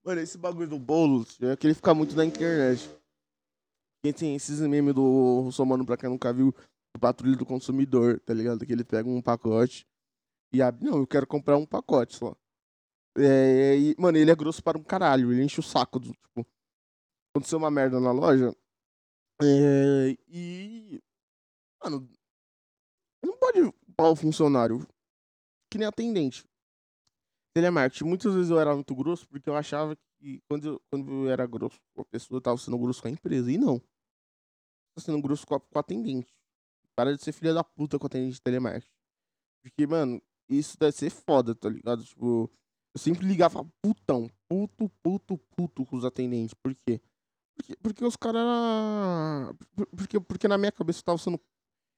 [0.03, 2.87] Mano, esse bagulho do Boulos, é que ele fica muito na internet.
[4.03, 6.53] Quem tem esses memes do Russomano, pra quem nunca viu,
[6.93, 8.63] do Patrulha do Consumidor, tá ligado?
[8.67, 9.87] Que ele pega um pacote
[10.53, 10.85] e abre.
[10.85, 12.35] Não, eu quero comprar um pacote só.
[13.17, 15.33] É, e, mano, ele é grosso para um caralho.
[15.33, 16.45] Ele enche o saco do, tipo.
[17.33, 18.55] Aconteceu uma merda na loja.
[19.41, 21.01] É, e.
[21.83, 22.09] Mano.
[23.23, 24.87] Não pode culpar o funcionário.
[25.69, 26.45] Que nem atendente.
[27.53, 28.05] Telemarketing.
[28.05, 31.45] Muitas vezes eu era muito grosso porque eu achava que quando eu, quando eu era
[31.45, 33.51] grosso a pessoa, eu tava sendo grosso com a empresa.
[33.51, 33.79] E não.
[34.95, 36.33] Tá sendo grosso com, a, com o atendente.
[36.95, 38.93] Para de ser filha da puta com o atendente de telemarketing.
[39.61, 42.03] Porque, mano, isso deve ser foda, tá ligado?
[42.03, 42.49] Tipo,
[42.93, 46.53] eu sempre ligava putão, puto, puto, puto com os atendentes.
[46.53, 46.99] Por quê?
[46.99, 47.01] Porque,
[47.81, 49.55] porque os caras
[49.95, 51.39] porque, porque na minha cabeça eu tava sendo.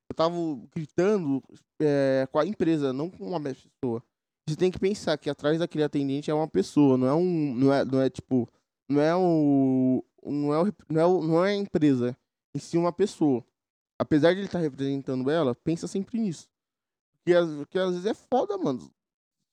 [0.10, 0.36] Eu tava
[0.74, 1.44] gritando
[1.82, 4.02] é, com a empresa, não com uma pessoa.
[4.48, 7.56] Você tem que pensar que atrás daquele atendente é uma pessoa, não é um.
[7.56, 8.48] Não é, não é tipo.
[8.90, 10.04] Não é o.
[10.24, 12.18] Não é, o, não, é o, não é a empresa,
[12.56, 13.44] em si uma pessoa.
[14.00, 16.48] Apesar de ele estar tá representando ela, pensa sempre nisso.
[17.18, 18.92] Porque, porque às vezes é foda, mano.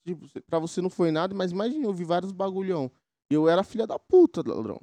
[0.07, 2.91] Tipo, pra você não foi nada, mas imagina, eu vi vários bagulhão.
[3.31, 4.81] Eu era filha da puta, ladrão.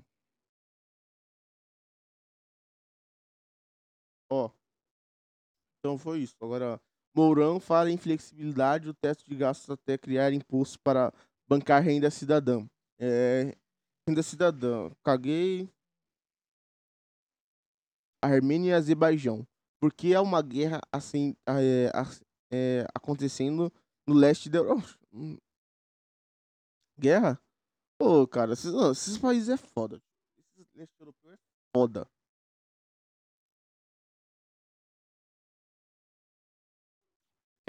[4.31, 4.49] Ó.
[5.79, 6.35] Então foi isso.
[6.41, 6.79] Agora,
[7.13, 11.13] Mourão fala em flexibilidade o teto de gastos até criar imposto para
[11.49, 12.65] bancar renda cidadã.
[12.97, 13.57] É,
[14.07, 14.89] renda cidadã.
[15.03, 15.69] Caguei.
[18.23, 19.45] Armênia e Azerbaijão.
[19.81, 21.91] Porque é uma guerra assim é,
[22.51, 23.73] é, acontecendo
[24.07, 24.87] no leste da Europa.
[26.97, 27.41] Guerra?
[27.97, 30.01] Pô, cara, esses, esses países é foda.
[30.37, 31.37] Esse leste europeu é
[31.75, 32.07] foda.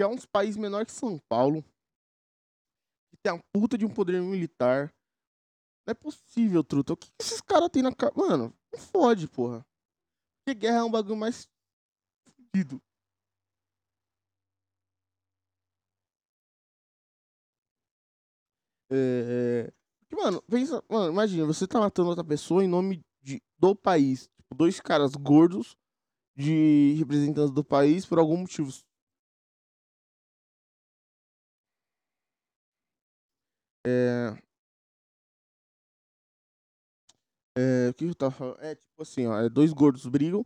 [0.03, 1.63] É uns países menores que São Paulo,
[3.09, 4.93] que tem uma puta de um poder militar.
[5.85, 6.93] Não é possível, truta.
[6.93, 8.13] O que, que esses caras têm na cara?
[8.15, 9.65] Mano, não fode, porra.
[10.45, 11.49] Porque guerra é um bagulho mais
[12.25, 12.81] fudido.
[18.89, 20.15] É, é...
[20.15, 24.29] Mano, pensa, mano, imagina, você tá matando outra pessoa em nome de, do país.
[24.37, 25.75] Tipo, dois caras gordos
[26.35, 28.71] de representantes do país por algum motivo
[33.85, 34.35] É.
[37.55, 38.59] É, o que eu tava falando?
[38.61, 40.43] É tipo assim, ó, é dois gordos brigam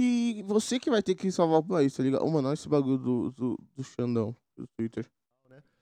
[0.00, 2.26] e você que vai ter que salvar o país, tá ligado?
[2.26, 5.06] Mano, olha esse bagulho do, do, do Xandão, do Twitter.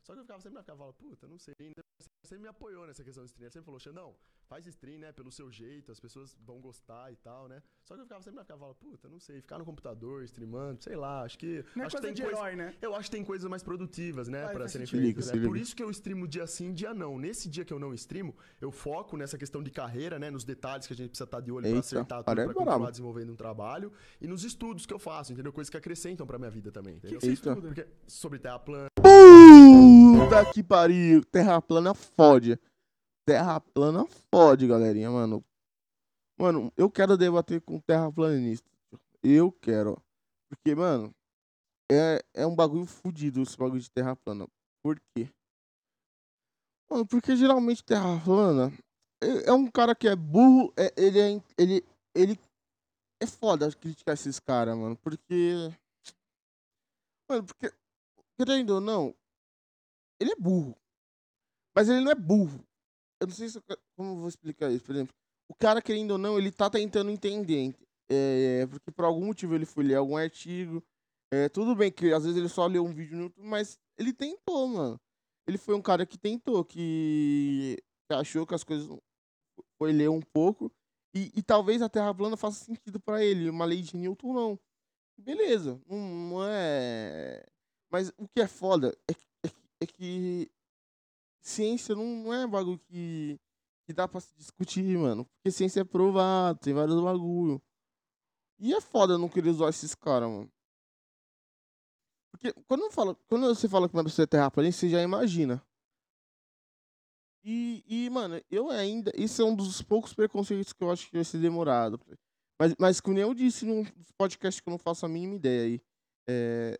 [0.08, 0.14] Né?
[0.14, 1.54] Só que eu ficava sempre na ficava, puta, não sei,
[2.00, 4.14] você sempre me apoiou nessa questão de stream, ele sempre falou, Xandão,
[4.48, 7.62] faz stream, né, pelo seu jeito, as pessoas vão gostar e tal, né?
[7.84, 10.96] Só que eu ficava sempre na ficava, puta, não sei, ficar no computador, streamando, sei
[10.96, 11.64] lá, acho que...
[11.74, 12.74] Não é acho que coisa tem de herói, né?
[12.80, 15.26] Eu acho que tem coisas mais produtivas, né, Vai, pra serem feitas.
[15.26, 15.46] Se né?
[15.46, 17.18] Por isso que eu streamo dia sim, dia não.
[17.18, 20.86] Nesse dia que eu não streamo, eu foco nessa questão de carreira, né, nos detalhes
[20.86, 22.90] que a gente precisa estar de olho pra Eita, acertar tudo, pra continuar brabo.
[22.90, 25.52] desenvolvendo um trabalho, e nos estudos que eu faço, entendeu?
[25.52, 27.20] Coisas que acrescentam pra minha vida também, que, entendeu?
[27.20, 27.50] que Eita.
[27.50, 27.68] estuda?
[27.68, 28.88] Porque sobre terra plana,
[29.88, 31.24] Puta que pariu.
[31.24, 32.58] Terra plana fode.
[33.26, 35.42] Terra plana fode, galerinha, mano.
[36.38, 38.68] Mano, eu quero debater com terraplanista.
[39.22, 40.00] Eu quero.
[40.48, 41.14] Porque, mano,
[41.90, 44.46] é, é um bagulho fudido esse bagulho de terra plana.
[44.82, 45.28] Por quê?
[46.90, 48.72] Mano, porque geralmente terra plana
[49.22, 51.42] é, é um cara que é burro, é, ele é.
[51.58, 52.40] Ele, ele
[53.20, 54.96] é foda criticar esses caras, mano.
[54.96, 55.72] Porque.
[57.28, 57.72] Mano, porque.
[58.38, 59.12] Querendo ou não,
[60.20, 60.76] ele é burro.
[61.76, 62.64] Mas ele não é burro.
[63.20, 63.62] Eu não sei se eu,
[63.96, 64.84] como eu vou explicar isso.
[64.84, 65.14] Por exemplo,
[65.50, 67.58] o cara, querendo ou não, ele tá tentando entender.
[67.60, 67.78] ent-
[68.10, 70.82] É, porque por algum motivo ele foi ler algum artigo.
[71.32, 74.12] É, tudo bem que às vezes ele só leu um vídeo no YouTube, mas ele
[74.14, 74.98] tentou, mano.
[75.46, 77.76] Ele foi um cara que tentou, que,
[78.10, 78.88] achou que as coisas.
[79.78, 80.72] Foi ler um pouco.
[81.14, 83.48] E, e talvez a Terra plana faça sentido pra ele.
[83.50, 84.58] Uma lei de Newton, não.
[85.18, 85.80] Beleza.
[85.86, 87.44] Não, não é.
[87.90, 89.27] Mas o que é foda é, que-
[89.80, 90.50] é, que-
[91.42, 93.38] ciência não, não é bagulho que,
[93.86, 95.24] que dá pra se discutir, mano.
[95.24, 97.60] Porque ciência é provado, tem vários bagulho.
[98.58, 100.50] E é foda não querer usar esses caras, mano.
[102.30, 105.62] Porque quando, eu falo, quando você fala que uma pessoa é terraplanista, você já imagina.
[107.44, 109.10] E, e, mano, eu ainda.
[109.16, 111.98] Isso é um dos poucos preconceitos que eu acho que vai ser demorado.
[112.60, 115.62] Mas, mas como eu disse num dos podcasts que eu não faço a mínima ideia
[115.64, 115.80] aí.
[116.28, 116.78] É,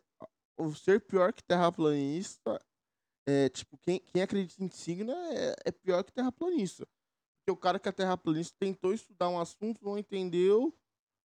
[0.59, 2.59] o ser pior que terraplanista
[3.29, 6.87] é, tipo, quem, quem acredita em signo é, é pior que terraplanista.
[7.37, 10.73] Porque o cara que é terraplanista tentou estudar um assunto, não entendeu,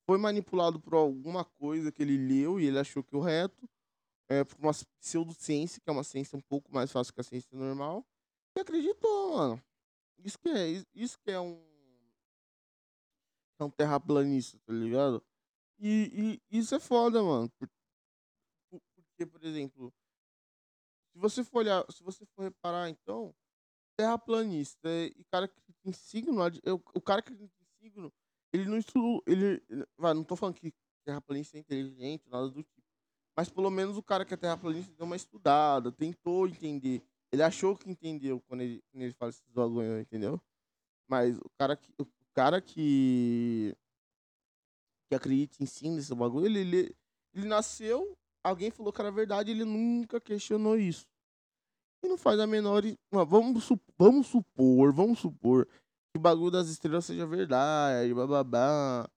[0.08, 3.68] foi manipulado por alguma coisa que ele leu e ele achou que o reto,
[4.28, 7.50] é, por uma pseudociência, que é uma ciência um pouco mais fácil que a ciência
[7.56, 8.06] normal,
[8.56, 9.62] e acreditou, mano.
[10.24, 11.60] Isso que é, isso que é um,
[13.58, 15.22] é um terraplanista, tá ligado?
[15.80, 17.50] E, e isso é foda, mano.
[17.58, 17.68] Por-
[18.70, 19.92] por- Porque, por exemplo,
[21.18, 23.34] se você for olhar, se você for reparar, então,
[23.96, 26.40] terraplanista e cara que tem signo,
[26.94, 27.50] o cara que tem
[27.80, 28.12] signo,
[28.52, 29.60] ele não estudou, ele,
[29.96, 30.72] vai, não tô falando que
[31.04, 32.86] terraplanista é inteligente, nada do tipo.
[33.36, 37.02] Mas pelo menos o cara que é terraplanista deu uma estudada, tentou entender.
[37.32, 40.40] Ele achou que entendeu quando ele, quando ele fala esses bagulho, entendeu?
[41.08, 43.76] Mas o cara que, o cara que,
[45.08, 46.96] que acredita em si nesse bagulho, ele, ele,
[47.34, 48.16] ele nasceu,
[48.48, 51.06] alguém falou que era verdade, ele nunca questionou isso.
[52.04, 52.82] E não faz a menor.
[53.10, 59.08] Vamos, su- vamos supor, vamos supor que o bagulho das estrelas seja verdade, bababá.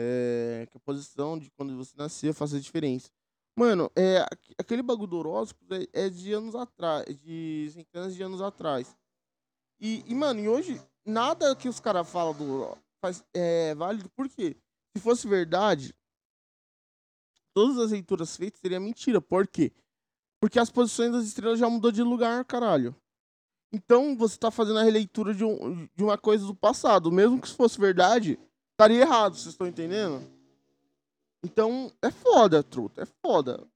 [0.00, 3.10] É, que a posição de quando você nasceu faça diferença.
[3.58, 8.22] Mano, é, aque- aquele bagulho do horóscopo é, é de anos atrás, de centenas de
[8.22, 8.96] anos atrás.
[9.80, 12.78] E, e, mano, e hoje, nada que os caras falam do
[13.34, 14.56] é válido, por quê?
[14.96, 15.92] Se fosse verdade,
[17.58, 19.20] todas as leituras feitas seriam mentira.
[19.20, 19.72] Por quê?
[20.40, 22.94] Porque as posições das estrelas já mudou de lugar, caralho.
[23.72, 27.10] Então você tá fazendo a releitura de, um, de uma coisa do passado.
[27.10, 28.38] Mesmo que se fosse verdade,
[28.70, 30.22] estaria errado, vocês estão entendendo?
[31.42, 33.68] Então é foda, truta, é foda.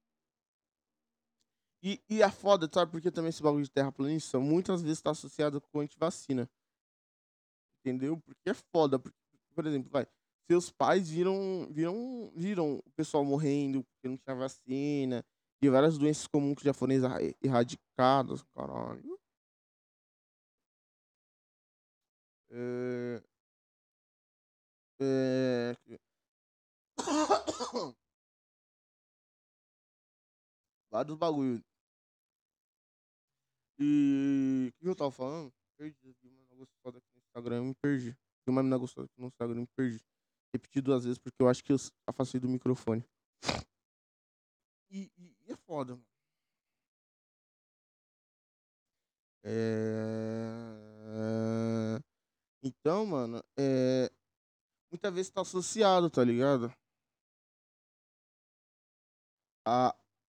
[1.82, 2.92] E, e é foda, sabe?
[2.92, 6.48] Porque também esse bagulho de terraplanista muitas vezes tá associado com antivacina.
[7.80, 8.16] Entendeu?
[8.16, 8.96] Porque é foda.
[8.96, 9.18] Porque,
[9.52, 10.06] por exemplo, vai.
[10.50, 15.24] Seus pais viram, viram, viram o pessoal morrendo porque não tinha vacina.
[15.62, 19.18] E várias doenças comuns que já foram erra- erradicadas, caralho.
[22.50, 23.22] É...
[25.00, 25.74] É...
[30.90, 31.64] Vários bagulho.
[33.78, 35.52] E o que eu tava falando?
[35.78, 35.96] Perdi.
[36.20, 38.10] Vi uma mina gostosa aqui no Instagram, me perdi.
[38.10, 40.04] Vi uma mina gostosa aqui no Instagram, me perdi.
[40.52, 43.04] Repeti duas vezes porque eu acho que eu afastei do microfone.
[44.90, 46.06] E, e- e é foda, mano.
[49.44, 50.82] É...
[52.62, 54.10] Então, mano, é...
[54.90, 56.72] muitas vezes tá associado, tá ligado?
[59.66, 59.94] A-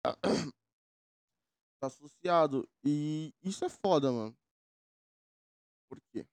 [1.80, 2.67] tá associado.
[2.84, 4.36] E isso é foda, mano.
[5.88, 6.26] Por quê?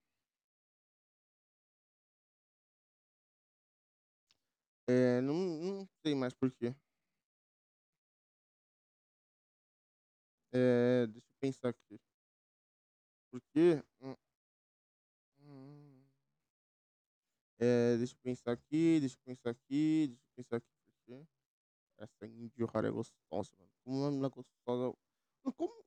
[4.93, 6.75] É, não, não sei mais por quê.
[10.53, 12.01] É, deixa eu pensar aqui.
[13.31, 13.85] Por quê?
[14.01, 14.17] Hum.
[15.39, 16.03] Hum.
[17.61, 20.67] É, deixa eu pensar aqui, deixa eu pensar aqui, deixa eu pensar aqui.
[20.85, 21.27] Por quê?
[21.99, 23.71] Essa é gostosa, mano.
[23.85, 24.97] Como uma menina gostosa.
[25.57, 25.85] Como,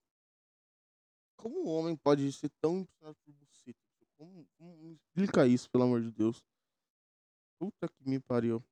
[1.36, 3.80] como um homem pode ser tão impressionado por buceta?
[4.18, 6.42] Como, como, explica isso, pelo amor de Deus.
[7.60, 8.64] Puta que me pariu.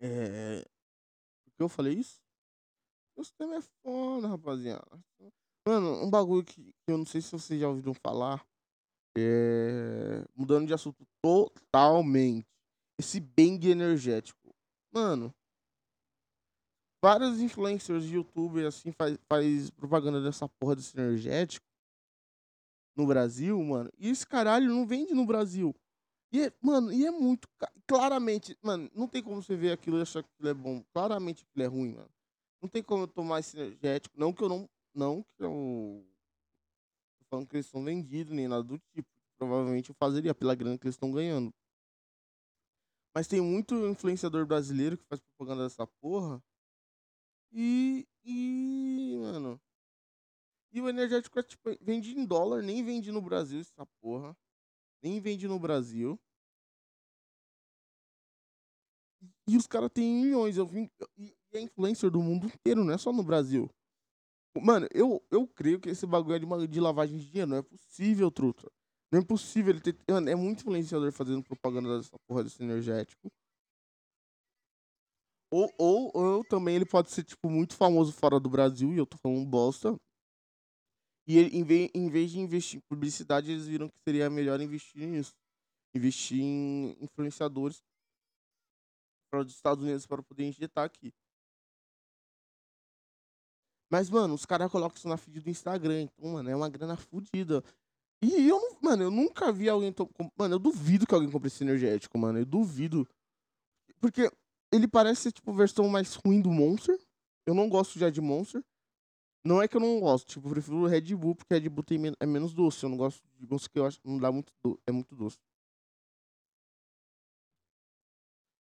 [0.00, 0.62] É.
[1.44, 2.20] Por que eu falei isso?
[3.18, 4.98] Esse tema é foda, rapaziada.
[5.66, 8.44] Mano, um bagulho que, que eu não sei se vocês já ouviram falar.
[9.16, 10.24] É.
[10.34, 12.46] Mudando de assunto totalmente.
[12.98, 14.54] Esse bang energético.
[14.92, 15.34] Mano.
[17.02, 21.66] Vários influencers de youtuber assim faz, faz propaganda dessa porra desse energético
[22.96, 23.90] no Brasil, mano.
[23.98, 25.74] E esse caralho não vende no Brasil.
[26.32, 27.48] E é, mano, e é muito.
[27.86, 30.82] Claramente, mano, não tem como você ver aquilo e achar que aquilo é bom.
[30.92, 32.10] Claramente aquilo é ruim, mano.
[32.62, 34.18] Não tem como eu tomar esse energético.
[34.18, 34.68] Não que eu não.
[34.94, 36.06] Não que eu.
[37.18, 39.08] Tô falando que eles são vendidos, nem nada do tipo.
[39.36, 41.52] Provavelmente eu fazeria pela grana que eles estão ganhando.
[43.14, 46.40] Mas tem muito influenciador brasileiro que faz propaganda dessa porra.
[47.50, 48.06] E.
[48.24, 49.16] E.
[49.20, 49.60] Mano.
[50.72, 51.76] E o energético é tipo.
[51.80, 54.36] Vende em dólar, nem vende no Brasil essa porra.
[55.02, 56.18] Nem vende no Brasil.
[59.46, 60.56] E os caras têm milhões.
[60.56, 63.68] Eu vim, e é influencer do mundo inteiro, não é só no Brasil.
[64.56, 67.50] Mano, eu, eu creio que esse bagulho é de, uma, de lavagem de dinheiro.
[67.50, 68.70] Não é possível, truta.
[69.12, 69.96] Não é possível ele ter.
[70.08, 73.30] Mano, é muito influenciador fazendo propaganda dessa porra desse energético.
[75.52, 79.06] Ou, ou, ou também ele pode ser, tipo, muito famoso fora do Brasil, e eu
[79.06, 79.96] tô falando bosta.
[81.30, 84.60] E ele, em, vez, em vez de investir em publicidade, eles viram que seria melhor
[84.60, 85.30] investir nisso.
[85.94, 87.78] Investir em influenciadores
[89.30, 91.12] para os Estados Unidos para poder injetar aqui.
[93.88, 96.02] Mas, mano, os caras colocam isso na feed do Instagram.
[96.02, 97.62] Então, mano, é uma grana fodida.
[98.20, 99.92] E eu, mano, eu nunca vi alguém.
[99.92, 102.40] to- Mano, eu duvido que alguém compre esse energético, mano.
[102.40, 103.08] Eu duvido.
[104.00, 104.28] Porque
[104.72, 106.98] ele parece ser, tipo, a versão mais ruim do Monster.
[107.46, 108.64] Eu não gosto já de Monster.
[109.44, 111.98] Não é que eu não gosto, tipo, eu prefiro Red Bull, porque Red Bull tem
[112.20, 112.84] é menos doce.
[112.84, 115.38] Eu não gosto de gosto que eu acho não dá muito do- é muito doce.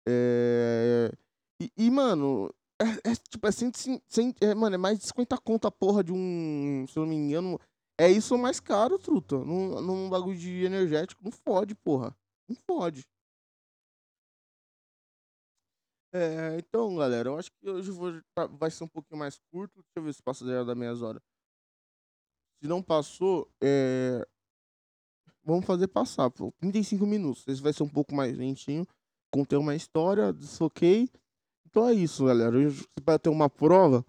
[0.06, 1.12] É...
[1.60, 4.98] E, e, mano, é, é, tipo, é, cento, e cin- cem- é, mano, é mais
[4.98, 7.58] de 50 conto a porra de um, se eu não me engano,
[7.98, 9.36] é isso mais caro, truta.
[9.38, 12.16] Num, num bagulho de energético, não fode, porra.
[12.48, 13.04] Não fode.
[16.12, 19.74] É, então, galera, eu acho que hoje vou, tá- vai ser um pouquinho mais curto.
[19.74, 21.22] Deixa eu ver se passa da meias horas.
[22.60, 24.26] Se não passou, é...
[25.44, 26.52] vamos fazer passar, pô.
[26.58, 27.46] 35 minutos.
[27.46, 28.86] Esse vai ser um pouco mais lentinho.
[29.32, 31.08] Contei uma história, desfoquei.
[31.66, 32.56] Então é isso, galera.
[32.56, 34.04] Hoje vai ter uma prova.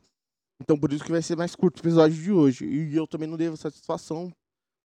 [0.61, 2.65] Então por isso que vai ser mais curto o episódio de hoje.
[2.65, 4.31] E eu também não devo satisfação,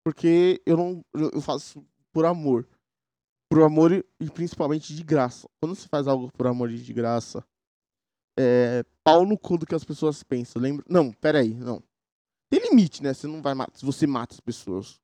[0.05, 2.69] porque eu não eu faço por amor.
[3.49, 5.49] Por amor e, principalmente de graça.
[5.61, 7.45] Quando você faz algo por amor e de graça,
[8.39, 10.61] é pau no cu do que as pessoas pensam.
[10.61, 10.85] Lembra?
[10.89, 11.83] Não, pera aí, não.
[12.51, 13.13] Tem limite, né?
[13.13, 13.77] Você não vai matar.
[13.77, 15.01] Se você mata as pessoas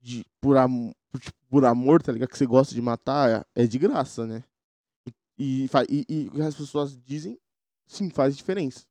[0.00, 2.28] de, por, am, por, tipo, por amor, tá ligado?
[2.28, 4.44] Que você gosta de matar, é, é de graça, né?
[5.38, 7.38] E, e, e, e as pessoas dizem,
[7.86, 8.86] sim, faz diferença.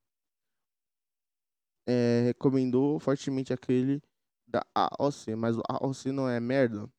[1.88, 4.02] É, recomendou fortemente aquele
[4.48, 6.90] da AOC, mas o AOC não é merda.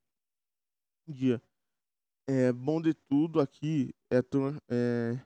[1.07, 1.41] Dia.
[2.27, 3.93] É bom de tudo aqui.
[4.11, 4.19] É,
[4.69, 5.19] é...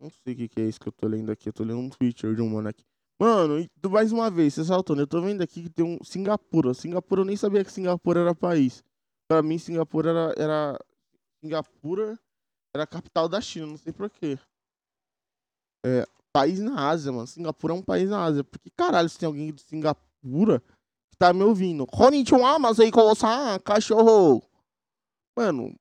[0.00, 1.48] Não sei o que, que é isso que eu tô lendo aqui.
[1.48, 2.84] Eu tô lendo um Twitter de um mano aqui.
[3.20, 5.02] Mano, mais uma vez, você saltando.
[5.02, 6.74] Eu tô vendo aqui que tem um Singapura.
[6.74, 8.84] Singapura, eu nem sabia que Singapura era país.
[9.28, 10.34] Pra mim, Singapura era.
[10.36, 10.84] era...
[11.42, 12.18] Singapura
[12.74, 14.38] era a capital da China, não sei porquê.
[15.84, 17.26] É, país na Ásia, mano.
[17.26, 18.42] Singapura é um país na Ásia.
[18.42, 20.62] Por que caralho se tem alguém de Singapura
[21.14, 21.86] tá me ouvindo?
[21.86, 24.42] Konnichiwa, mas aí san cachorro.
[25.36, 25.74] Mano,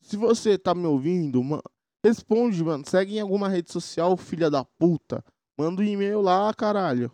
[0.00, 1.62] se você tá me ouvindo, mano,
[2.04, 2.84] responde, mano.
[2.86, 5.24] Segue em alguma rede social, filha da puta.
[5.58, 7.12] Manda um e-mail lá, caralho.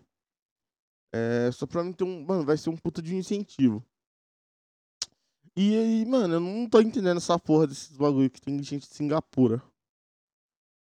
[1.12, 2.24] É, só pra mim ter um.
[2.24, 3.84] Mano, vai ser um puta de um incentivo.
[5.56, 8.94] E aí, mano, eu não tô entendendo essa porra desses bagulho que tem gente de
[8.94, 9.62] Singapura.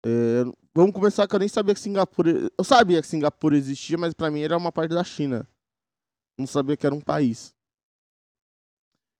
[0.04, 0.44] É,
[0.74, 2.50] vamos começar que eu nem sabia que Singapura.
[2.56, 5.48] Eu sabia que Singapura existia, mas pra mim era uma parte da China.
[6.40, 7.54] Não sabia que era um país.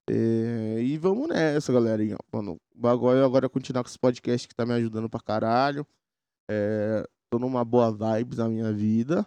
[0.09, 2.17] É, e vamos nessa, galerinha.
[2.33, 5.87] Mano, o bagulho agora é continuar com esse podcast que tá me ajudando pra caralho.
[6.51, 9.27] É, tô numa boa vibes na minha vida.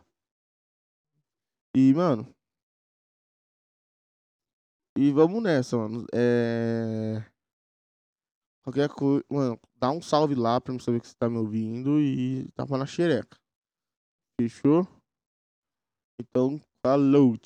[1.76, 2.28] E, mano.
[4.98, 6.08] E vamos nessa, mano.
[6.12, 7.24] É.
[8.64, 9.24] Qualquer coisa.
[9.30, 12.76] Mano, dá um salve lá pra eu saber que você tá me ouvindo e tapa
[12.76, 13.38] na xereca.
[14.42, 14.88] Fechou?
[16.20, 17.38] Então, falou.